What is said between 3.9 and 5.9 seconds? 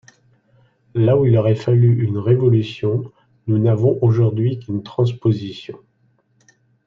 aujourd’hui qu’une transposition.